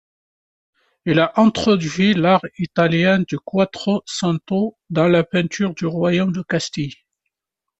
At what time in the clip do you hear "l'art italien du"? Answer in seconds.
2.15-3.37